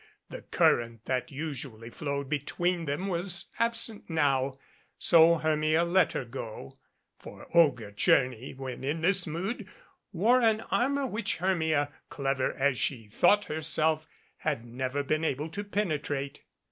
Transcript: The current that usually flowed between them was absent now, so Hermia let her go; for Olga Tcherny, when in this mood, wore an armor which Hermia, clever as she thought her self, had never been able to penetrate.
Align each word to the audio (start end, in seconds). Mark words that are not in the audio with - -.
The 0.31 0.41
current 0.41 1.05
that 1.05 1.29
usually 1.29 1.91
flowed 1.91 2.27
between 2.27 2.85
them 2.85 3.05
was 3.05 3.45
absent 3.59 4.09
now, 4.09 4.57
so 4.97 5.35
Hermia 5.35 5.83
let 5.83 6.13
her 6.13 6.25
go; 6.25 6.79
for 7.19 7.47
Olga 7.55 7.91
Tcherny, 7.91 8.57
when 8.57 8.83
in 8.83 9.01
this 9.01 9.27
mood, 9.27 9.67
wore 10.11 10.41
an 10.41 10.61
armor 10.71 11.05
which 11.05 11.37
Hermia, 11.37 11.93
clever 12.09 12.51
as 12.51 12.79
she 12.79 13.09
thought 13.09 13.45
her 13.45 13.61
self, 13.61 14.07
had 14.37 14.65
never 14.65 15.03
been 15.03 15.23
able 15.23 15.49
to 15.49 15.63
penetrate. 15.63 16.41